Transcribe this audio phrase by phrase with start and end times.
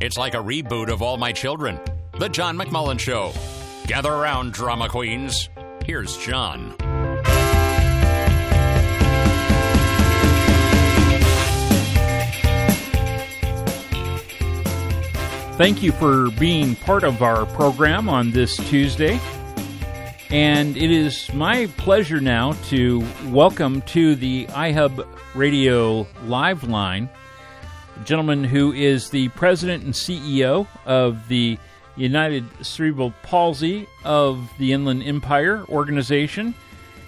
[0.00, 1.80] It's like a reboot of All My Children.
[2.20, 3.32] The John McMullen Show.
[3.88, 5.48] Gather around, drama queens.
[5.84, 6.76] Here's John.
[15.56, 19.18] Thank you for being part of our program on this Tuesday.
[20.30, 25.04] And it is my pleasure now to welcome to the iHub
[25.34, 27.08] Radio Live Line
[28.04, 31.58] gentleman who is the president and CEO of the
[31.96, 36.54] United Cerebral Palsy of the Inland Empire organization.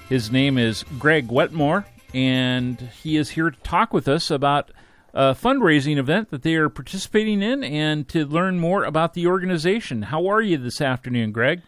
[0.09, 4.70] His name is Greg Wetmore, and he is here to talk with us about
[5.14, 10.02] a fundraising event that they are participating in and to learn more about the organization.
[10.02, 11.62] How are you this afternoon, Greg?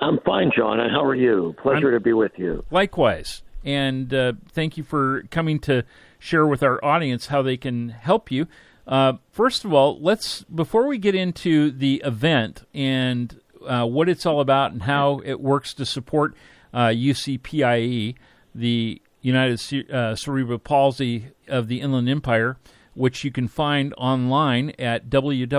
[0.00, 0.80] I'm fine, John.
[0.80, 1.54] And how are you?
[1.62, 2.64] Pleasure I'm, to be with you.
[2.70, 3.42] Likewise.
[3.64, 5.84] And uh, thank you for coming to
[6.18, 8.46] share with our audience how they can help you.
[8.86, 14.26] Uh, first of all, let's before we get into the event and uh, what it's
[14.26, 16.34] all about and how it works to support
[16.74, 18.18] UCPIE, uh,
[18.54, 22.56] the United uh, Cerebral Palsy of the Inland Empire,
[22.94, 25.50] which you can find online at www.ucpie.org.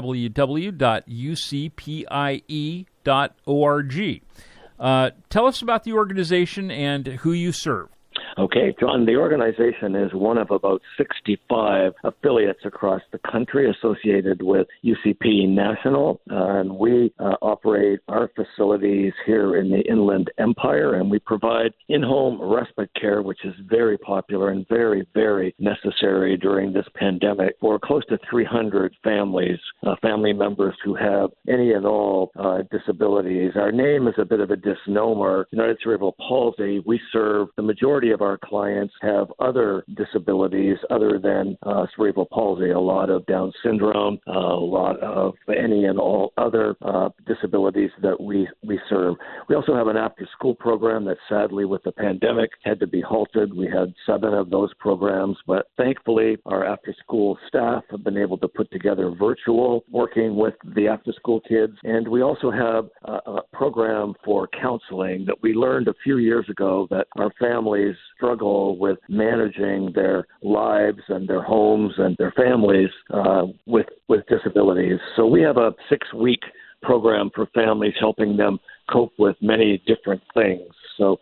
[4.80, 7.90] Uh, tell us about the organization and who you serve.
[8.38, 14.66] Okay, John, the organization is one of about 65 affiliates across the country associated with
[14.84, 21.12] UCP National, uh, and we uh, operate our facilities here in the Inland Empire, and
[21.12, 26.73] we provide in home respite care, which is very popular and very, very necessary during
[26.73, 32.31] this pandemic for close to 300 families, uh, family members who have any and all
[32.40, 33.52] uh, disabilities.
[33.56, 35.47] Our name is a bit of a misnomer.
[35.52, 41.58] United Cerebral Palsy, we serve the majority of our clients have other disabilities other than
[41.64, 46.34] uh, cerebral palsy, a lot of Down syndrome, uh, a lot of any and all
[46.38, 49.16] other uh, disabilities that we, we serve.
[49.50, 53.02] We also have an after school program that sadly, with the pandemic, had to be
[53.02, 53.53] halted.
[53.53, 58.38] We had seven of those programs, but thankfully, our after school staff have been able
[58.40, 61.74] to put together virtual working with the after school kids.
[61.84, 66.47] And we also have a, a program for counseling that we learned a few years
[66.50, 72.89] ago that our families struggle with managing their lives and their homes and their families
[73.13, 75.00] uh, with with disabilities.
[75.16, 76.39] So we have a six week
[76.81, 78.59] program for families helping them
[78.91, 80.69] cope with many different things.
[80.97, 81.17] So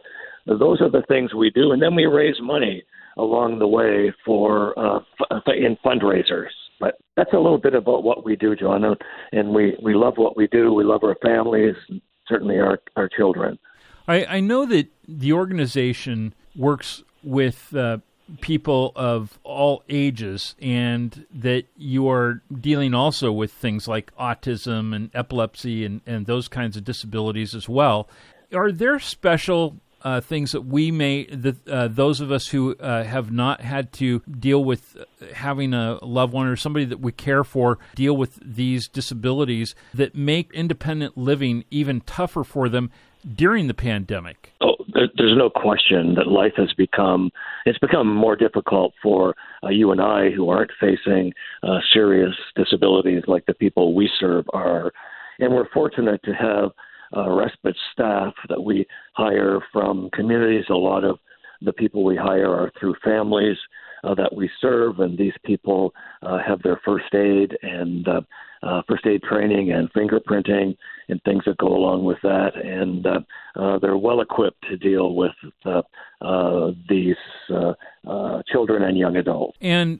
[0.45, 2.83] those are the things we do, and then we raise money
[3.17, 4.99] along the way for uh,
[5.31, 6.49] f- in fundraisers.
[6.79, 8.83] But that's a little bit about what we do, John,
[9.31, 10.73] and we we love what we do.
[10.73, 13.57] We love our families, and certainly our our children.
[14.07, 17.97] I, I know that the organization works with uh,
[18.39, 25.09] people of all ages and that you are dealing also with things like autism and
[25.13, 28.07] epilepsy and, and those kinds of disabilities as well.
[28.53, 33.03] Are there special uh, things that we may, the, uh, those of us who uh,
[33.03, 34.97] have not had to deal with
[35.33, 40.15] having a loved one or somebody that we care for deal with these disabilities that
[40.15, 42.89] make independent living even tougher for them
[43.35, 44.53] during the pandemic?
[44.61, 44.75] Oh,
[45.17, 47.31] there's no question that life has become
[47.65, 53.23] it's become more difficult for uh, you and I who aren't facing uh, serious disabilities
[53.27, 54.91] like the people we serve are,
[55.39, 56.71] and we're fortunate to have
[57.15, 60.65] uh, respite staff that we hire from communities.
[60.69, 61.19] A lot of
[61.61, 63.57] the people we hire are through families
[64.03, 68.21] uh, that we serve, and these people uh, have their first aid and uh,
[68.63, 70.77] uh, first aid training and fingerprinting
[71.09, 72.51] and things that go along with that.
[72.55, 73.19] And uh,
[73.55, 75.31] uh, they're well equipped to deal with
[75.65, 75.81] uh,
[76.21, 77.15] uh, these
[77.49, 77.73] uh,
[78.07, 79.57] uh, children and young adults.
[79.61, 79.99] And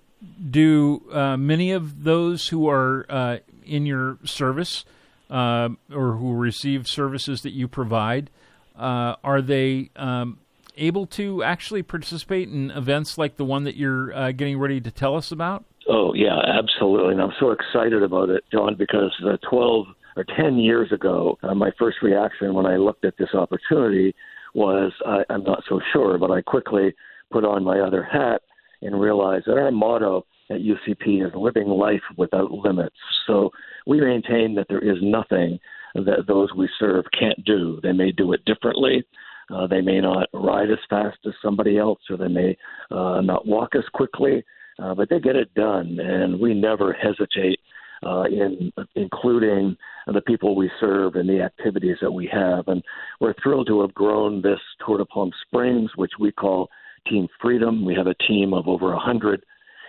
[0.50, 4.86] do uh, many of those who are uh, in your service
[5.30, 8.30] uh, or who receive services that you provide,
[8.78, 10.38] uh, are they um,
[10.78, 14.92] able to actually participate in events like the one that you're uh, getting ready to
[14.92, 15.66] tell us about?
[15.90, 17.14] Oh, yeah, absolutely.
[17.14, 21.56] And I'm so excited about it, John, because uh, 12 or 10 years ago, uh,
[21.56, 24.16] my first reaction when I looked at this opportunity
[24.54, 26.94] was I, I'm not so sure, but I quickly
[27.32, 28.42] put on my other hat
[28.82, 32.96] and realized that our motto at UCP is living life without limits.
[33.26, 33.52] So
[33.88, 35.60] we maintain that there is nothing
[35.96, 37.80] that those we serve can't do.
[37.84, 39.06] They may do it differently.
[39.54, 42.58] Uh, they may not ride as fast as somebody else, or they may
[42.90, 44.44] uh, not walk as quickly
[44.82, 47.60] uh, but they get it done, and we never hesitate
[48.04, 49.78] uh, in including
[50.08, 52.68] the people we serve and the activities that we have.
[52.68, 52.82] And
[53.20, 56.70] we're thrilled to have grown this Tour de Palm Springs, which we call
[57.08, 57.86] Team Freedom.
[57.86, 59.44] We have a team of over 100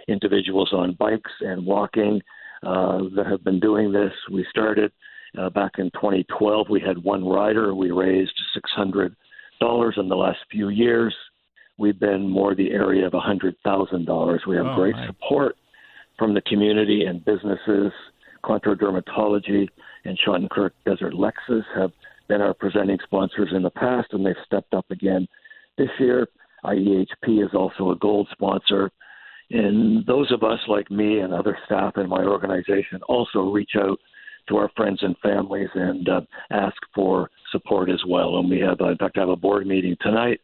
[0.08, 2.20] individuals on bikes and walking
[2.62, 4.12] uh, that have been doing this.
[4.30, 4.92] We started
[5.38, 6.66] uh, back in 2012.
[6.68, 7.74] We had one rider.
[7.74, 8.38] We raised
[8.78, 9.16] $600
[9.96, 11.14] in the last few years.
[11.78, 14.38] We've been more the area of $100,000.
[14.46, 15.06] We have oh, great my.
[15.06, 15.56] support
[16.18, 17.92] from the community and businesses.
[18.44, 19.68] Contour Dermatology
[20.04, 21.92] and Kirk Desert Lexus have
[22.28, 25.26] been our presenting sponsors in the past, and they've stepped up again
[25.78, 26.28] this year.
[26.64, 28.90] IEHP is also a gold sponsor.
[29.50, 33.98] And those of us like me and other staff in my organization also reach out
[34.48, 36.20] to our friends and families and uh,
[36.50, 38.38] ask for support as well.
[38.38, 40.40] And we have, uh, in fact, I have a board meeting tonight,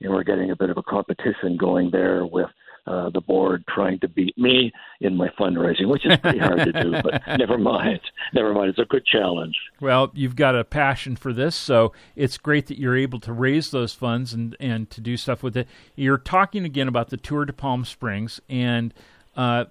[0.00, 2.48] and we're getting a bit of a competition going there with
[2.86, 6.72] uh, the board trying to beat me in my fundraising, which is pretty hard to
[6.72, 6.92] do.
[7.02, 8.00] But never mind,
[8.34, 8.70] never mind.
[8.70, 9.56] It's a good challenge.
[9.80, 13.70] Well, you've got a passion for this, so it's great that you're able to raise
[13.70, 15.68] those funds and and to do stuff with it.
[15.94, 18.92] You're talking again about the tour de Palm Springs and.
[19.34, 19.64] Uh,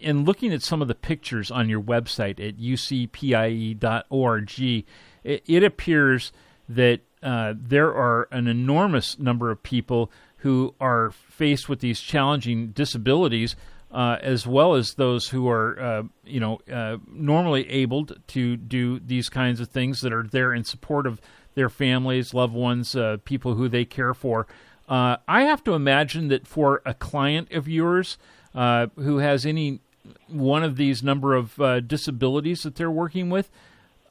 [0.00, 4.84] in looking at some of the pictures on your website at ucpie.org, it,
[5.24, 6.32] it appears
[6.68, 12.68] that uh, there are an enormous number of people who are faced with these challenging
[12.68, 13.56] disabilities,
[13.90, 19.00] uh, as well as those who are, uh, you know, uh, normally able to do
[19.00, 21.20] these kinds of things that are there in support of
[21.54, 24.46] their families, loved ones, uh, people who they care for.
[24.88, 28.18] Uh, I have to imagine that for a client of yours
[28.54, 29.80] who has any
[30.28, 33.50] one of these number of uh, disabilities that they're working with,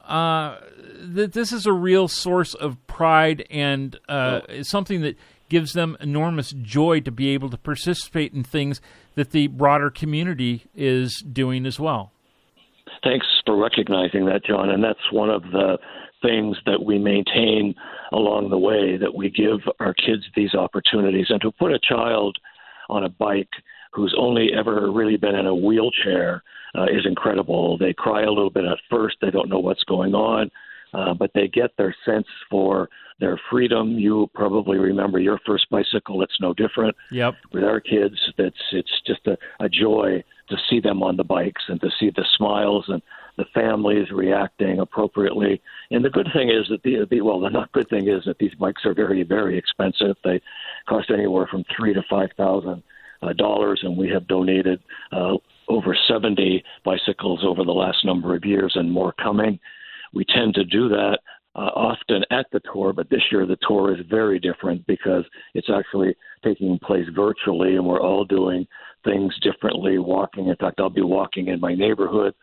[0.06, 0.58] uh,
[0.98, 4.40] that this is a real source of pride and oh.
[4.62, 5.16] something that
[5.48, 8.80] gives them enormous joy to be able to participate in things
[9.14, 12.12] that the broader community is doing as well.
[13.02, 14.70] Thanks for recognizing that, John.
[14.70, 15.78] And that's one of the
[16.22, 17.74] things that we maintain
[18.12, 21.26] along the way that we give our kids these opportunities.
[21.28, 22.36] And to put a child
[22.88, 23.50] on a bike
[23.96, 26.42] who's only ever really been in a wheelchair
[26.76, 27.78] uh, is incredible.
[27.78, 30.50] They cry a little bit at first, they don't know what's going on,
[30.92, 33.98] uh, but they get their sense for their freedom.
[33.98, 36.22] You probably remember your first bicycle.
[36.22, 36.94] It's no different.
[37.10, 37.34] Yep.
[37.52, 41.62] With our kids, it's it's just a, a joy to see them on the bikes
[41.68, 43.00] and to see the smiles and
[43.38, 45.60] the families reacting appropriately.
[45.90, 48.38] And the good thing is that the, the well, the not good thing is that
[48.38, 50.16] these bikes are very very expensive.
[50.22, 50.42] They
[50.86, 52.82] cost anywhere from three to five thousand
[53.36, 54.80] dollars, and we have donated.
[55.12, 55.36] Uh,
[55.68, 59.58] over 70 bicycles over the last number of years and more coming.
[60.14, 61.18] We tend to do that
[61.54, 65.24] uh, often at the tour, but this year the tour is very different because
[65.54, 66.14] it's actually
[66.44, 68.66] taking place virtually, and we're all doing
[69.04, 69.98] things differently.
[69.98, 72.34] Walking, in fact, I'll be walking in my neighborhood.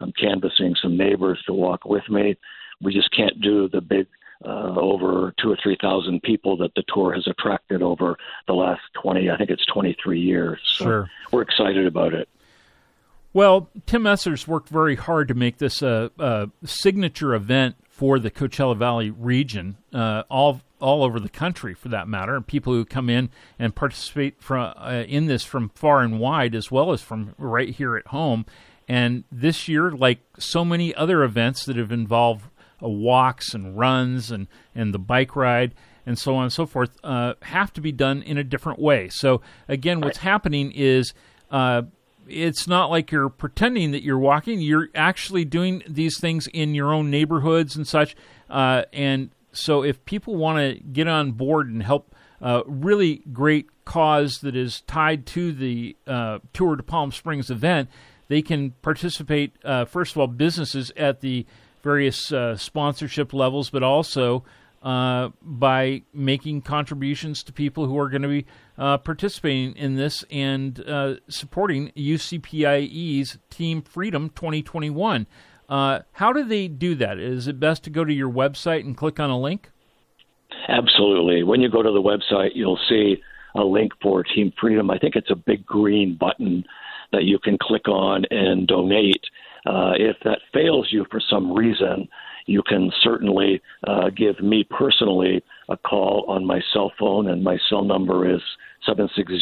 [0.00, 2.36] I'm canvassing some neighbors to walk with me.
[2.80, 4.06] We just can't do the big
[4.44, 8.16] uh, over two or three thousand people that the tour has attracted over
[8.46, 9.30] the last twenty.
[9.30, 10.58] I think it's twenty three years.
[10.64, 12.28] So sure, we're excited about it.
[13.32, 18.30] Well, Tim Essert's worked very hard to make this a, a signature event for the
[18.30, 22.84] Coachella Valley region, uh, all all over the country for that matter, and people who
[22.84, 23.28] come in
[23.58, 27.68] and participate from uh, in this from far and wide, as well as from right
[27.68, 28.46] here at home.
[28.88, 32.46] And this year, like so many other events that have involved
[32.88, 35.74] walks and runs and and the bike ride
[36.06, 39.08] and so on and so forth, uh, have to be done in a different way.
[39.10, 41.12] So again, what's happening is
[41.50, 41.82] uh,
[42.26, 44.60] it's not like you're pretending that you're walking.
[44.60, 48.16] You're actually doing these things in your own neighborhoods and such.
[48.48, 53.68] Uh, and so, if people want to get on board and help a really great
[53.84, 57.88] cause that is tied to the uh, Tour de Palm Springs event,
[58.28, 61.46] they can participate, uh, first of all, businesses at the
[61.82, 64.44] various uh, sponsorship levels, but also
[64.82, 68.46] uh, by making contributions to people who are going to be
[68.78, 75.26] uh, participating in this and uh, supporting UCPIE's Team Freedom 2021.
[75.68, 77.18] Uh, how do they do that?
[77.18, 79.70] Is it best to go to your website and click on a link?
[80.68, 81.42] Absolutely.
[81.42, 83.22] When you go to the website, you'll see
[83.54, 84.90] a link for Team Freedom.
[84.90, 86.64] I think it's a big green button
[87.12, 89.24] that you can click on and donate.
[89.66, 92.08] Uh, if that fails you for some reason,
[92.46, 97.58] you can certainly uh, give me personally a call on my cell phone, and my
[97.68, 98.40] cell number is
[98.86, 99.38] 760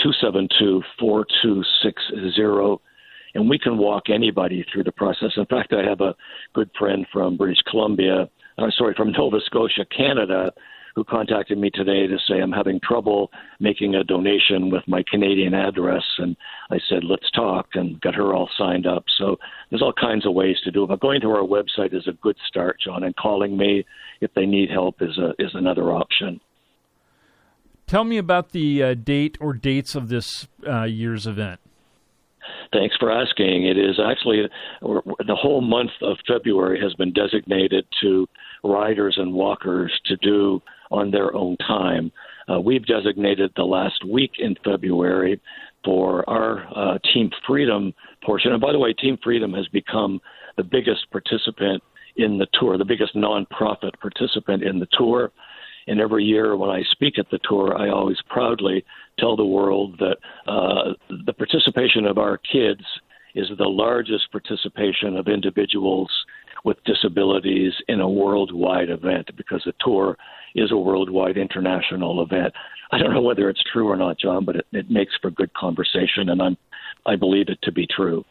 [0.00, 2.82] 272 4260.
[3.34, 5.30] And we can walk anybody through the process.
[5.36, 6.14] In fact, I have a
[6.54, 10.52] good friend from British Columbia, uh, sorry, from Nova Scotia, Canada,
[10.94, 13.30] who contacted me today to say I'm having trouble
[13.60, 16.02] making a donation with my Canadian address.
[16.18, 16.36] And
[16.70, 19.04] I said, let's talk and got her all signed up.
[19.18, 19.36] So
[19.70, 20.88] there's all kinds of ways to do it.
[20.88, 23.84] But going to our website is a good start, John, and calling me
[24.20, 26.40] if they need help is, a, is another option.
[27.86, 31.60] Tell me about the uh, date or dates of this uh, year's event.
[32.72, 33.66] Thanks for asking.
[33.66, 34.48] It is actually
[34.80, 38.26] the whole month of February has been designated to
[38.64, 40.60] riders and walkers to do
[40.92, 42.12] on their own time.
[42.50, 45.40] Uh, we've designated the last week in February
[45.84, 47.92] for our uh, Team Freedom
[48.24, 48.52] portion.
[48.52, 50.20] And by the way, Team Freedom has become
[50.56, 51.82] the biggest participant
[52.16, 55.32] in the tour, the biggest nonprofit participant in the tour.
[55.86, 58.84] And every year when I speak at the tour, I always proudly
[59.18, 60.92] tell the world that uh,
[61.26, 62.82] the participation of our kids
[63.34, 66.10] is the largest participation of individuals
[66.64, 70.16] with disabilities in a worldwide event because the tour
[70.54, 72.52] is a worldwide international event.
[72.92, 75.52] I don't know whether it's true or not, John, but it, it makes for good
[75.54, 76.56] conversation, and I'm
[77.04, 78.24] I believe it to be true.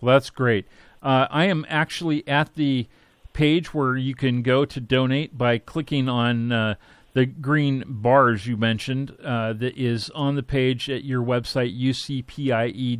[0.00, 0.66] Well, that's great.
[1.02, 2.86] Uh, I am actually at the
[3.32, 6.74] page where you can go to donate by clicking on uh,
[7.14, 12.98] the green bars you mentioned uh, that is on the page at your website ucpie.org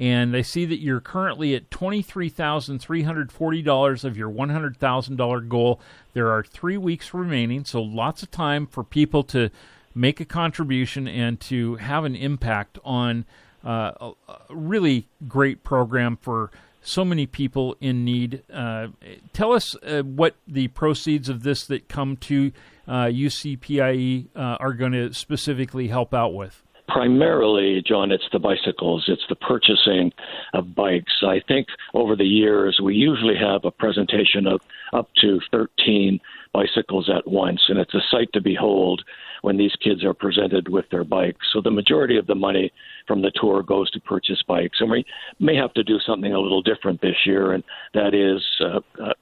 [0.00, 5.78] and I see that you're currently at $23,340 of your $100,000 goal.
[6.14, 9.50] There are three weeks remaining, so lots of time for people to
[9.94, 13.26] make a contribution and to have an impact on
[13.62, 18.42] uh, a, a, really great program for so many people in need.
[18.50, 18.86] Uh,
[19.34, 22.52] tell us uh, what the proceeds of this that come to
[22.88, 29.04] UCPIE uh, uh, are going to specifically help out with primarily, John, it's the bicycles,
[29.06, 30.12] it's the purchasing
[30.52, 31.22] of bikes.
[31.22, 34.60] I think over the years, we usually have a presentation of
[34.92, 36.20] up to 13
[36.52, 39.04] bicycles at once, and it's a sight to behold
[39.42, 41.46] when these kids are presented with their bikes.
[41.52, 42.72] So the majority of the money
[43.06, 45.04] from the tour goes to purchase bikes, and we
[45.38, 47.62] may have to do something a little different this year, and
[47.94, 49.14] that is uh, uh,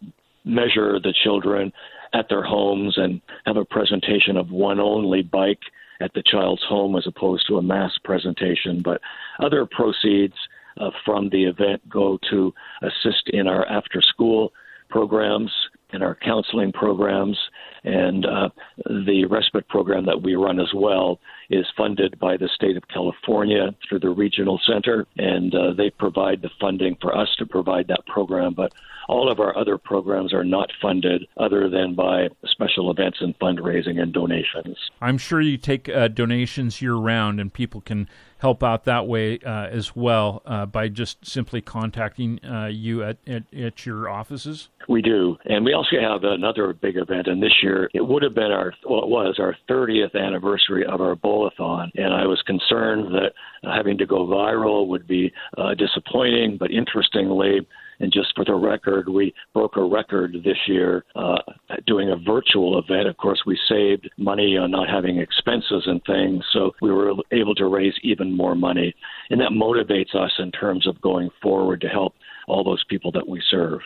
[0.44, 1.70] measure the children
[2.14, 5.60] at their homes and have a presentation of one only bike
[6.00, 8.80] at the child's home as opposed to a mass presentation.
[8.80, 9.00] But
[9.40, 10.34] other proceeds
[10.78, 14.52] uh, from the event go to assist in our after school
[14.88, 15.52] programs
[15.92, 17.38] in our counseling programs
[17.84, 18.48] and uh,
[18.86, 21.18] the respite program that we run as well
[21.50, 26.42] is funded by the state of California through the regional center, and uh, they provide
[26.42, 28.54] the funding for us to provide that program.
[28.54, 28.72] But
[29.08, 34.00] all of our other programs are not funded other than by special events and fundraising
[34.00, 34.76] and donations.
[35.00, 39.38] I'm sure you take uh, donations year round, and people can help out that way
[39.40, 44.68] uh, as well uh, by just simply contacting uh, you at, at, at, your offices?
[44.88, 45.36] We do.
[45.44, 47.26] And we also have another big event.
[47.26, 51.00] And this year, it would have been our, well, it was our 30th anniversary of
[51.00, 51.92] our Bowl-a-thon.
[51.96, 56.56] And I was concerned that having to go viral would be uh, disappointing.
[56.58, 57.66] But interestingly,
[58.00, 61.38] and just for the record, we broke a record this year uh,
[61.86, 63.08] doing a virtual event.
[63.08, 67.54] Of course, we saved money on not having expenses and things, so we were able
[67.56, 68.94] to raise even more money.
[69.30, 72.14] And that motivates us in terms of going forward to help
[72.46, 73.80] all those people that we serve.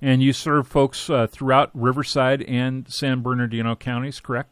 [0.00, 4.50] And you serve folks uh, throughout Riverside and San Bernardino counties, correct?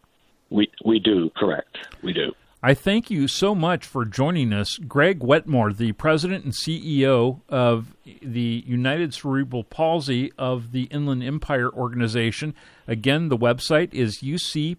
[0.50, 1.76] We we do, correct.
[2.02, 2.32] We do.
[2.62, 7.96] I thank you so much for joining us, Greg Wetmore, the president and CEO of
[8.04, 12.54] the United Cerebral Palsy of the Inland Empire Organization.
[12.86, 14.78] Again, the website is ucpie.org,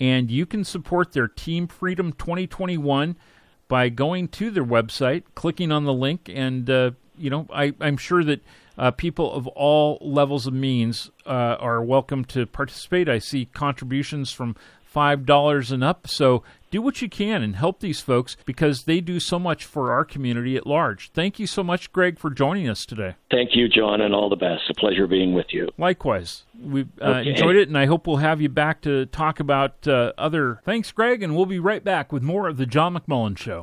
[0.00, 3.16] and you can support their Team Freedom 2021
[3.68, 7.98] by going to their website, clicking on the link, and uh, you know I, I'm
[7.98, 8.40] sure that.
[8.76, 13.08] Uh, people of all levels of means uh, are welcome to participate.
[13.08, 14.56] I see contributions from
[14.94, 16.06] $5 and up.
[16.06, 16.42] So
[16.74, 20.04] do what you can and help these folks because they do so much for our
[20.04, 21.12] community at large.
[21.12, 23.14] Thank you so much, Greg, for joining us today.
[23.30, 24.62] Thank you, John, and all the best.
[24.70, 25.68] A pleasure being with you.
[25.78, 26.42] Likewise.
[26.60, 27.30] We've uh, okay.
[27.30, 30.60] enjoyed it, and I hope we'll have you back to talk about uh, other.
[30.64, 33.62] Thanks, Greg, and we'll be right back with more of The John McMullen Show.